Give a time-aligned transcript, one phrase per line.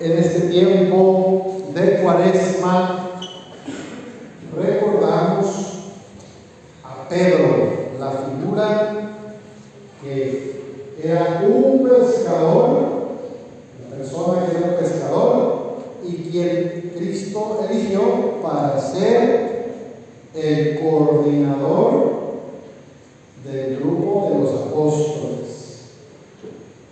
[0.00, 3.20] en este tiempo de cuaresma
[4.56, 5.46] recordamos
[6.82, 9.18] a Pedro, la figura
[10.02, 10.62] que
[11.02, 13.08] era un pescador,
[13.88, 19.74] la persona que era un pescador y quien Cristo eligió para ser
[20.34, 22.14] el coordinador
[23.44, 25.44] del grupo de los apóstoles.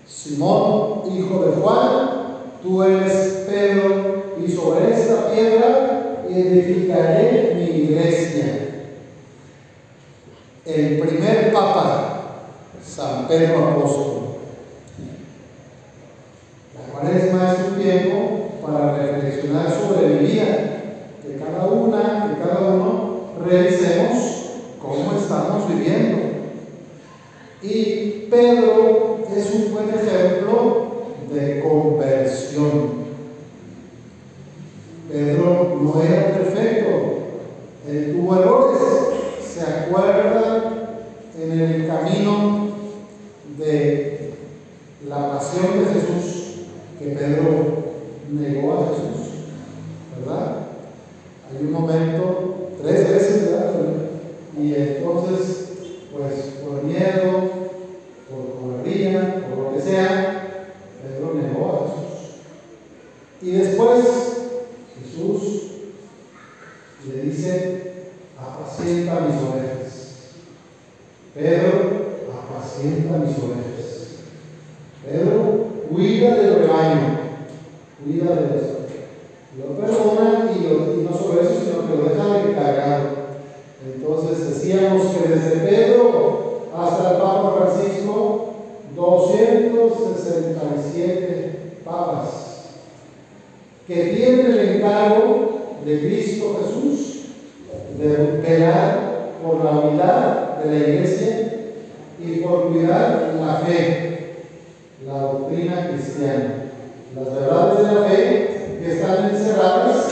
[0.07, 2.23] Simón, hijo de Juan,
[2.63, 8.69] Tú eres Pedro, y sobre esta piedra edificaré mi iglesia.
[10.65, 12.47] El primer papa,
[12.87, 14.23] San Pedro Apóstol.
[16.75, 20.57] La cuaresma es un tiempo para reflexionar sobre mi vida,
[21.21, 26.19] que cada una, que cada uno revisemos cómo estamos viviendo.
[27.61, 30.93] Y Pedro es un buen ejemplo
[31.33, 33.03] de conversión.
[35.11, 36.91] Pedro no era perfecto,
[37.89, 38.83] él tuvo errores,
[39.45, 40.73] se acuerda
[41.41, 42.69] en el camino
[43.59, 44.35] de
[45.09, 46.43] la pasión de Jesús
[46.99, 47.83] que Pedro
[48.31, 49.33] negó a Jesús,
[50.19, 50.57] ¿verdad?
[51.51, 53.73] Hay un momento, tres veces, ¿verdad?
[54.59, 55.69] Y entonces,
[56.13, 57.51] pues por miedo,
[58.31, 60.69] por cobardía, por lo que sea,
[61.03, 62.03] Pedro negó a Jesús.
[63.43, 64.05] Y después
[65.03, 65.63] Jesús
[67.09, 67.83] le dice,
[69.09, 69.93] apacienta mis ovejas.
[71.35, 71.73] Pedro,
[72.31, 73.83] apacienta mis ovejas.
[75.05, 75.41] Pedro,
[75.91, 77.19] cuida del rebaño,
[78.05, 78.79] cuida de eso.
[79.59, 80.63] Lo perdona y, y
[81.09, 83.07] no solo eso, sino que lo deja encargado.
[83.85, 88.55] Entonces decíamos que desde Pedro hasta el Papa Francisco
[88.95, 92.29] 267 papas
[93.87, 97.12] que tienen el encargo de Cristo Jesús
[97.99, 101.53] de velar por la unidad de la iglesia
[102.19, 104.35] y por cuidar la fe,
[105.07, 106.55] la doctrina cristiana,
[107.15, 110.09] las verdades de la fe que están encerradas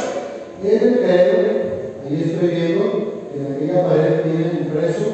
[0.62, 1.60] en el credo.
[2.06, 5.12] Ahí estoy viendo que en aquella pared tienen impreso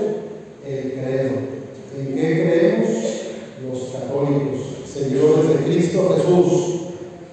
[0.67, 1.31] el credo.
[1.99, 3.17] ¿En qué creemos?
[3.63, 6.73] los católicos, seguidores de Cristo Jesús.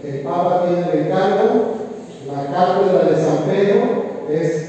[0.03, 1.73] El Papa tiene el encargo,
[2.27, 4.62] la cátedra de San Pedro es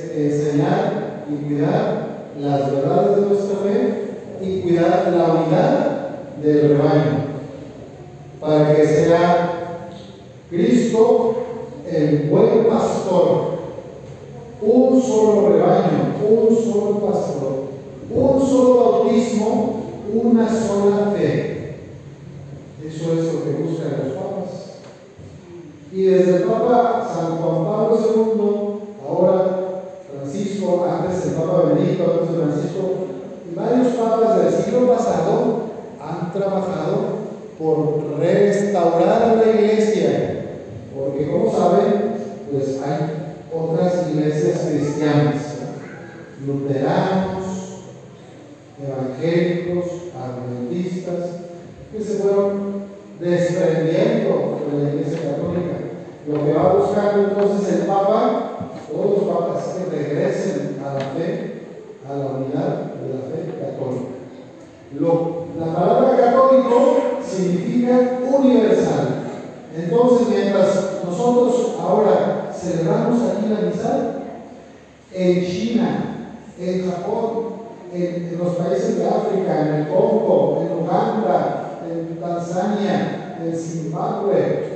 [1.30, 4.04] y cuidar las verdades de nuestra fe
[4.40, 5.94] y cuidar la unidad
[6.42, 7.24] del rebaño,
[8.40, 9.88] para que sea
[10.50, 11.34] Cristo
[11.90, 13.54] el buen pastor,
[14.60, 17.64] un solo rebaño, un solo pastor,
[18.10, 19.82] un solo bautismo,
[20.12, 21.76] una sola fe.
[22.84, 24.80] Eso es lo que buscan los papas.
[25.92, 29.64] Y desde el Papa San Juan Pablo II, ahora
[30.10, 32.80] Francisco, antes el Papa Benedicto, antes Francisco,
[33.50, 35.64] y varios papas del siglo pasado
[36.00, 37.24] han trabajado
[37.58, 38.18] por
[38.74, 40.40] restaurar la iglesia.
[40.94, 42.14] Porque como saben,
[42.50, 45.58] pues hay otras iglesias cristianas,
[46.44, 47.44] luteranos,
[48.82, 49.84] evangélicos,
[50.14, 51.30] adventistas,
[51.92, 52.84] que se fueron
[53.20, 55.74] desprendiendo de la Iglesia Católica.
[56.26, 61.62] Lo que va buscando entonces el Papa, todos los papas que regresen a la fe,
[62.08, 64.14] a la unidad de la fe católica.
[64.98, 69.22] Lo, la palabra católico significa universal.
[69.76, 74.14] Entonces, mientras nosotros ahora celebramos aquí la misa,
[75.14, 76.04] en China,
[76.60, 77.54] en Japón,
[77.92, 84.74] en, los países de África, en el Congo, en Uganda, en Tanzania, en Zimbabue,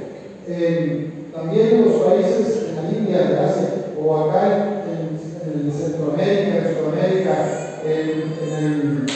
[1.34, 3.68] también en los países en la India, de Asia,
[4.00, 7.34] o acá en, en Centroamérica, en Sudamérica,
[7.84, 9.06] en,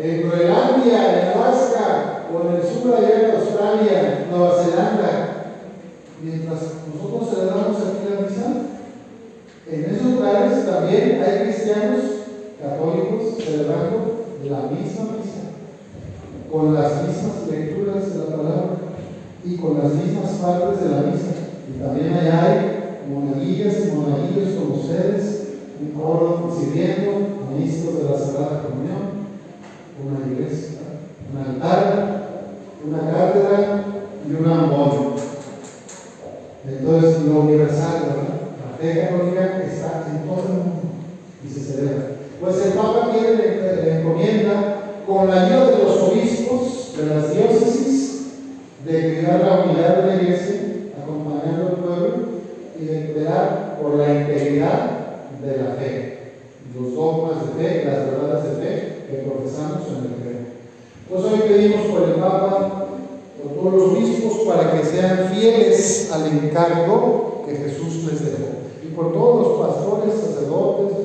[0.00, 5.10] en, Groenlandia, en Alaska, o en el sur allá de Australia, Nueva Zelanda.
[6.22, 6.60] Mientras
[6.92, 8.68] nosotros celebramos aquí la misa,
[9.70, 12.00] en esos lugares también hay cristianos
[12.58, 15.50] católicos celebrando la misma misa,
[16.50, 18.76] con las mismas lecturas de la palabra
[19.44, 21.34] y con las mismas partes de la misa.
[21.68, 25.42] Y también allá hay monaguillas y monaguillos como ustedes,
[25.80, 29.28] un coro sirviendo, ministros de la Sagrada Comunión,
[30.00, 30.78] una iglesia,
[31.32, 32.18] un altar,
[32.86, 33.84] una cátedra
[34.26, 35.16] y un amor.
[36.66, 38.38] Entonces, lo universal, ¿verdad?
[38.60, 40.82] La fe católica está en todo el mundo
[41.44, 42.06] y se celebra.
[42.40, 43.67] Pues el Papa la
[44.00, 48.22] encomienda, con la ayuda de los obispos de las diócesis,
[48.84, 50.60] de cuidar la unidad de la iglesia
[51.00, 52.16] acompañando al pueblo
[52.78, 54.90] y de velar por la integridad
[55.42, 56.18] de la fe,
[56.74, 60.38] los dogmas de fe, las verdades de fe que profesamos en el credo.
[61.08, 62.86] Pues hoy pedimos por el Papa,
[63.42, 68.48] por todos los obispos, para que sean fieles al encargo que Jesús les dejó.
[68.84, 70.96] Y por todos los pastores, sacerdotes,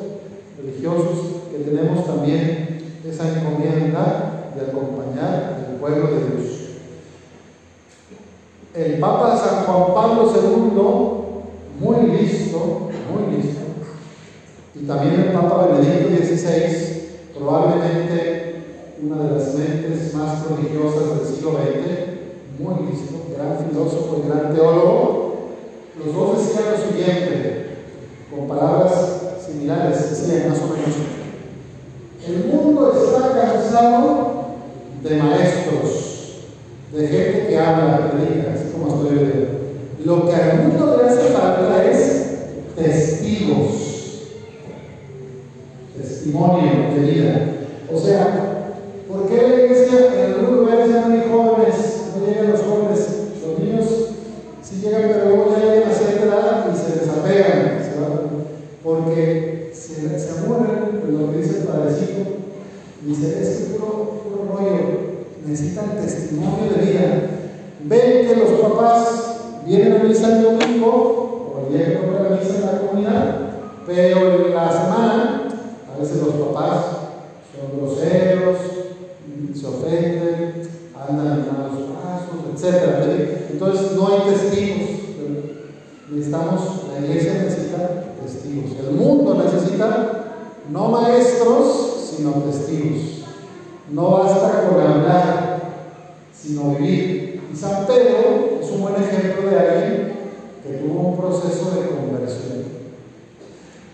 [0.58, 1.20] religiosos,
[1.52, 2.73] que tenemos también
[3.06, 6.60] esa encomienda de acompañar al pueblo de Dios.
[8.74, 13.62] El Papa San Juan Pablo II, muy listo, muy listo,
[14.76, 18.44] y también el Papa Benedicto XVI, probablemente
[19.04, 24.56] una de las mentes más prodigiosas del siglo XX, muy listo, gran filósofo y gran
[24.56, 25.50] teólogo,
[25.98, 27.68] los dos decían lo siguiente,
[28.32, 28.92] con palabras
[29.46, 31.14] similares, decían más o menos,
[32.26, 34.46] el mundo está cansado
[35.04, 36.46] de maestros,
[36.94, 39.48] de gente que habla, predica, así como estoy viendo.
[40.06, 43.84] Lo que al mundo le hace falta es testigos
[46.34, 47.34] testimonio de vida.
[47.94, 48.72] O sea,
[49.08, 53.10] ¿por qué la iglesia en algunos lugares ya no hay jóvenes, no llegan los jóvenes?
[53.46, 53.86] Los niños
[54.64, 57.84] sí llegan, pero luego ya llegan a cierta edad y se desapegan,
[58.84, 62.22] porque se, se aburren de lo que dice el padrecito.
[63.06, 64.80] Dice, es que puro, rollo,
[65.46, 67.30] necesitan testimonio de vida.
[67.84, 69.36] Ven que los papás
[69.66, 73.36] vienen a misa el domingo, o día que la misa en la comunidad,
[73.86, 75.13] pero en la semana a
[76.18, 76.86] los papás
[77.54, 78.58] son groseros,
[79.54, 83.50] se ofenden, andan en malos pasos, etc.
[83.52, 84.90] Entonces no hay testigos.
[86.10, 86.62] Necesitamos,
[86.92, 88.72] la iglesia necesita testigos.
[88.88, 90.24] El mundo necesita
[90.72, 93.24] no maestros, sino testigos.
[93.92, 95.62] No basta con hablar,
[96.34, 97.42] sino vivir.
[97.52, 100.14] Y San Pedro es un buen ejemplo de alguien
[100.64, 102.83] que tuvo un proceso de conversión.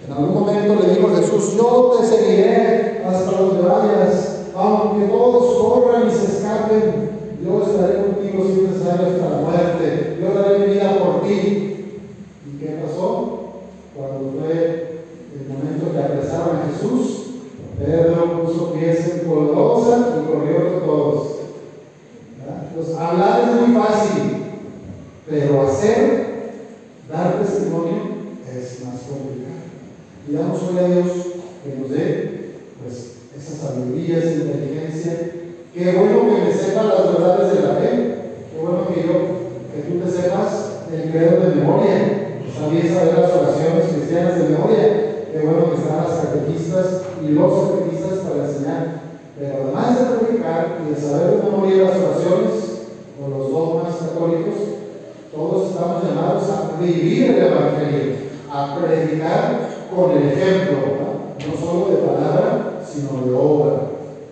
[0.06, 6.08] En algún momento le dijo Jesús, yo te seguiré hasta donde vayas, aunque todos corran
[6.08, 7.10] y se escapen,
[7.44, 12.02] yo estaré contigo si es necesario hasta la muerte, yo daré mi vida por ti.
[12.46, 13.40] ¿Y qué pasó?
[13.96, 15.04] Cuando fue
[15.34, 17.26] el momento que apresaron a Jesús,
[17.80, 21.28] Pedro puso pies en polvorosa y corrió con todos.
[22.76, 24.22] Pues hablar es muy fácil,
[25.30, 26.64] pero hacer,
[27.10, 28.04] dar testimonio,
[28.48, 29.60] es más complicado.
[30.28, 31.08] Y damos hoy Dios
[31.64, 35.32] que nos dé pues, esa sabiduría, esa inteligencia.
[35.74, 38.16] Qué bueno que me sepa las verdades de la fe.
[38.52, 39.14] Qué bueno que yo,
[39.74, 42.26] que tú te sepas el credo de memoria.
[42.56, 45.10] Sabías saber las oraciones cristianas de memoria.
[45.32, 49.02] Qué bueno que están las catequistas y los catequistas para enseñar.
[49.38, 52.54] Pero además de predicar y de saber de memoria las oraciones
[53.20, 54.56] o los dogmas católicos,
[55.34, 58.16] todos estamos llamados a vivir el Evangelio,
[58.52, 61.58] a predicar con el ejemplo, ¿no?
[61.58, 63.76] solo de palabra, sino de obra.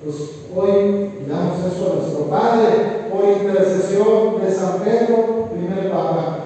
[0.04, 0.16] Pues
[0.56, 6.37] hoy damos eso a nuestro Padre, por intercesión de San Pedro, primer Papa,